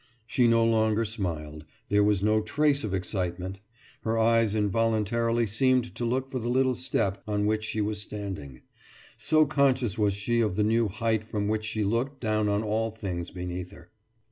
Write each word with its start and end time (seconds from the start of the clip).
She 0.25 0.47
no 0.47 0.65
longer 0.65 1.05
smiled; 1.05 1.63
there 1.89 2.03
was 2.03 2.23
no 2.23 2.41
trace 2.41 2.83
of 2.83 2.91
excitement; 2.91 3.59
her 4.01 4.17
eyes 4.17 4.55
involuntarily 4.55 5.45
seemed 5.45 5.93
to 5.93 6.05
look 6.05 6.31
for 6.31 6.39
the 6.39 6.49
little 6.49 6.73
step 6.73 7.21
on 7.27 7.45
which 7.45 7.63
she 7.63 7.81
was 7.81 8.01
standing, 8.01 8.63
so 9.15 9.45
conscious 9.45 9.99
was 9.99 10.15
she 10.15 10.41
of 10.41 10.55
the 10.55 10.63
new 10.63 10.87
height 10.87 11.23
from 11.23 11.47
which 11.47 11.65
she 11.65 11.83
looked 11.83 12.19
down 12.19 12.49
on 12.49 12.63
all 12.63 12.89
things 12.89 13.29
beneath 13.29 13.69
her. 13.69 13.91